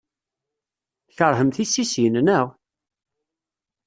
Tkeṛhem 1.09 1.49
tissisin, 1.51 2.15
naɣ? 2.25 2.45